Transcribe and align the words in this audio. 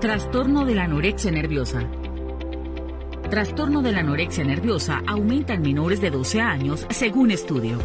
Trastorno 0.00 0.64
de 0.64 0.74
la 0.74 0.84
anorexia 0.84 1.30
nerviosa. 1.30 1.86
Trastorno 3.28 3.82
de 3.82 3.92
la 3.92 3.98
anorexia 3.98 4.42
nerviosa 4.44 5.02
aumenta 5.06 5.52
en 5.52 5.60
menores 5.60 6.00
de 6.00 6.10
12 6.10 6.40
años 6.40 6.86
según 6.88 7.30
estudio. 7.30 7.76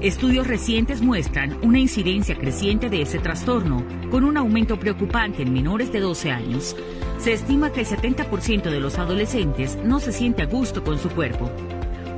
Estudios 0.00 0.48
recientes 0.48 1.00
muestran 1.00 1.56
una 1.62 1.78
incidencia 1.78 2.34
creciente 2.34 2.90
de 2.90 3.02
ese 3.02 3.20
trastorno, 3.20 3.84
con 4.10 4.24
un 4.24 4.36
aumento 4.36 4.80
preocupante 4.80 5.42
en 5.42 5.52
menores 5.52 5.92
de 5.92 6.00
12 6.00 6.32
años. 6.32 6.74
Se 7.18 7.32
estima 7.32 7.70
que 7.70 7.82
el 7.82 7.86
70% 7.86 8.64
de 8.64 8.80
los 8.80 8.98
adolescentes 8.98 9.78
no 9.84 10.00
se 10.00 10.10
siente 10.10 10.42
a 10.42 10.46
gusto 10.46 10.82
con 10.82 10.98
su 10.98 11.08
cuerpo. 11.10 11.52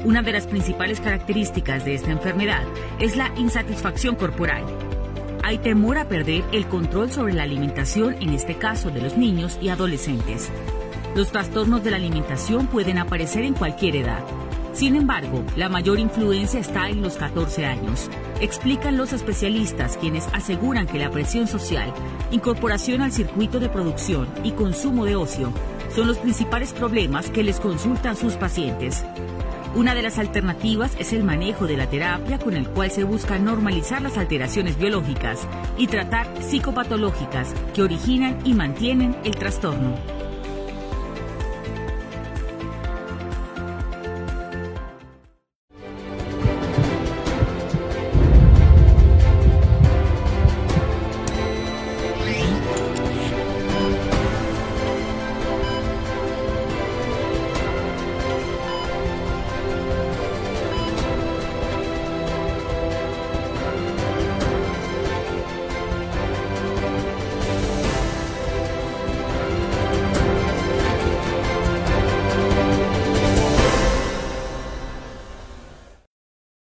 Una 0.06 0.22
de 0.22 0.32
las 0.32 0.46
principales 0.46 0.98
características 0.98 1.84
de 1.84 1.94
esta 1.94 2.10
enfermedad 2.10 2.64
es 3.00 3.16
la 3.16 3.30
insatisfacción 3.36 4.14
corporal. 4.14 4.64
Hay 5.46 5.58
temor 5.58 5.96
a 5.96 6.08
perder 6.08 6.42
el 6.50 6.66
control 6.66 7.12
sobre 7.12 7.32
la 7.32 7.44
alimentación, 7.44 8.16
en 8.20 8.30
este 8.30 8.56
caso 8.56 8.90
de 8.90 9.00
los 9.00 9.16
niños 9.16 9.60
y 9.62 9.68
adolescentes. 9.68 10.50
Los 11.14 11.30
trastornos 11.30 11.84
de 11.84 11.92
la 11.92 11.98
alimentación 11.98 12.66
pueden 12.66 12.98
aparecer 12.98 13.44
en 13.44 13.54
cualquier 13.54 13.94
edad. 13.94 14.24
Sin 14.72 14.96
embargo, 14.96 15.44
la 15.54 15.68
mayor 15.68 16.00
influencia 16.00 16.58
está 16.58 16.88
en 16.88 17.00
los 17.00 17.14
14 17.14 17.64
años. 17.64 18.10
Explican 18.40 18.96
los 18.96 19.12
especialistas 19.12 19.96
quienes 19.98 20.26
aseguran 20.32 20.88
que 20.88 20.98
la 20.98 21.12
presión 21.12 21.46
social, 21.46 21.94
incorporación 22.32 23.00
al 23.00 23.12
circuito 23.12 23.60
de 23.60 23.68
producción 23.68 24.26
y 24.42 24.50
consumo 24.50 25.04
de 25.04 25.14
ocio 25.14 25.52
son 25.94 26.08
los 26.08 26.18
principales 26.18 26.72
problemas 26.72 27.30
que 27.30 27.44
les 27.44 27.60
consultan 27.60 28.16
sus 28.16 28.34
pacientes. 28.34 29.04
Una 29.76 29.94
de 29.94 30.00
las 30.00 30.18
alternativas 30.18 30.96
es 30.98 31.12
el 31.12 31.22
manejo 31.22 31.66
de 31.66 31.76
la 31.76 31.86
terapia 31.86 32.38
con 32.38 32.56
el 32.56 32.66
cual 32.66 32.90
se 32.90 33.04
busca 33.04 33.38
normalizar 33.38 34.00
las 34.00 34.16
alteraciones 34.16 34.78
biológicas 34.78 35.46
y 35.76 35.86
tratar 35.86 36.26
psicopatológicas 36.42 37.52
que 37.74 37.82
originan 37.82 38.38
y 38.46 38.54
mantienen 38.54 39.14
el 39.22 39.36
trastorno. 39.36 40.15